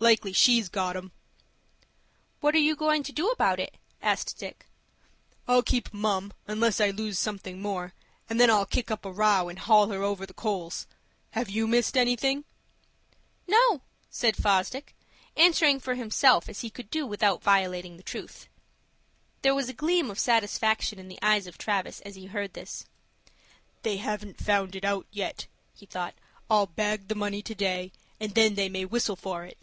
Likely 0.00 0.32
she's 0.32 0.68
got 0.68 0.96
'em." 0.96 1.12
"What 2.40 2.52
are 2.56 2.58
you 2.58 2.74
goin' 2.74 3.04
to 3.04 3.12
do 3.12 3.30
about 3.30 3.60
it?" 3.60 3.76
said 4.02 4.34
Dick. 4.36 4.66
"I'll 5.46 5.62
keep 5.62 5.94
mum 5.94 6.32
unless 6.48 6.80
I 6.80 6.90
lose 6.90 7.16
something 7.16 7.62
more, 7.62 7.94
and 8.28 8.40
then 8.40 8.50
I'll 8.50 8.66
kick 8.66 8.90
up 8.90 9.04
a 9.04 9.12
row, 9.12 9.48
and 9.48 9.56
haul 9.56 9.90
her 9.90 10.02
over 10.02 10.26
the 10.26 10.34
coals. 10.34 10.88
Have 11.30 11.48
you 11.48 11.68
missed 11.68 11.96
anything?" 11.96 12.44
"No," 13.46 13.82
said 14.10 14.36
Fosdick, 14.36 14.96
answering 15.36 15.78
for 15.78 15.94
himself, 15.94 16.48
as 16.48 16.62
he 16.62 16.70
could 16.70 16.90
do 16.90 17.06
without 17.06 17.40
violating 17.40 17.96
the 17.96 18.02
truth. 18.02 18.48
There 19.42 19.54
was 19.54 19.68
a 19.68 19.72
gleam 19.72 20.10
of 20.10 20.18
satisfaction 20.18 20.98
in 20.98 21.06
the 21.06 21.20
eyes 21.22 21.46
of 21.46 21.56
Travis, 21.56 22.00
as 22.00 22.16
he 22.16 22.26
heard 22.26 22.54
this. 22.54 22.84
"They 23.82 23.98
haven't 23.98 24.42
found 24.44 24.74
it 24.74 24.84
out 24.84 25.06
yet," 25.12 25.46
he 25.72 25.86
thought. 25.86 26.16
"I'll 26.50 26.66
bag 26.66 27.06
the 27.06 27.14
money 27.14 27.42
to 27.42 27.54
day, 27.54 27.92
and 28.18 28.34
then 28.34 28.56
they 28.56 28.68
may 28.68 28.84
whistle 28.84 29.16
for 29.16 29.44
it." 29.44 29.56